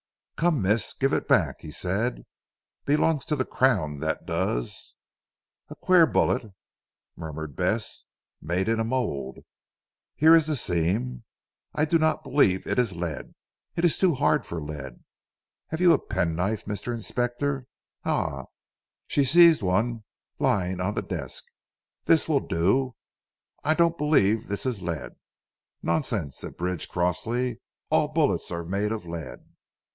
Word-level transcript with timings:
"Come 0.35 0.63
Miss 0.63 0.93
give 0.95 1.13
it 1.13 1.27
back?" 1.27 1.57
he 1.59 1.69
said. 1.69 2.25
"Belongs 2.85 3.25
to 3.25 3.35
the 3.35 3.45
Crown 3.45 3.99
that 3.99 4.25
does." 4.25 4.95
"A 5.69 5.75
queer 5.75 6.07
bullet," 6.07 6.51
murmured 7.15 7.55
Bess, 7.55 8.05
"made 8.41 8.67
in 8.67 8.79
a 8.79 8.83
mould. 8.83 9.37
Here 10.15 10.33
is 10.33 10.47
the 10.47 10.55
seam. 10.55 11.25
I 11.75 11.85
do 11.85 11.99
not 11.99 12.23
believe 12.23 12.65
it 12.65 12.79
is 12.79 12.95
lead. 12.95 13.35
It 13.75 13.85
is 13.85 13.99
too 13.99 14.15
hard 14.15 14.43
for 14.43 14.59
lead. 14.59 15.03
Have 15.67 15.79
you 15.79 15.93
a 15.93 15.99
pen 15.99 16.35
knife 16.35 16.65
Mr. 16.65 16.91
Inspector? 16.91 17.67
Ah," 18.03 18.45
she 19.05 19.23
seized 19.23 19.61
one 19.61 20.03
lying 20.39 20.81
on 20.81 20.95
the 20.95 21.03
desk, 21.03 21.43
"this 22.05 22.27
will 22.27 22.39
do. 22.39 22.95
I 23.63 23.75
don't 23.75 23.99
believe 23.99 24.47
this 24.47 24.65
is 24.65 24.81
lead." 24.81 25.13
"Nonsense," 25.83 26.39
said 26.39 26.57
Bridge 26.57 26.89
crossly, 26.89 27.61
"all 27.91 28.07
bullets 28.07 28.49
are 28.49 28.65
made 28.65 28.91
of 28.91 29.05
lead." 29.05 29.43